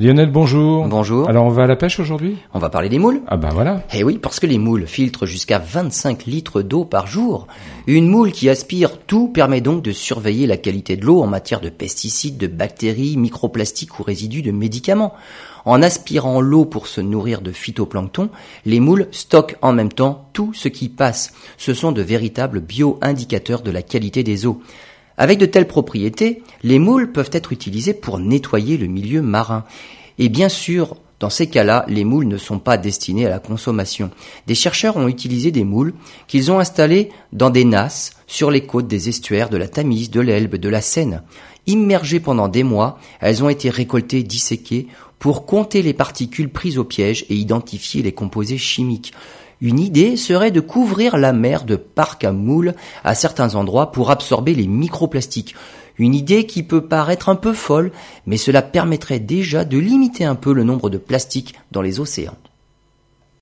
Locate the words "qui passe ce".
20.68-21.74